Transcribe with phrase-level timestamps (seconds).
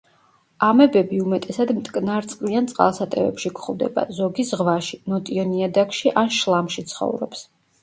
[0.67, 7.49] ამებები უმეტესად მტკნარწყლიან წყალსატევებში გვხვდება, ზოგი ზღვაში, ნოტიო ნიადაგში ან შლამში ცხოვრობს.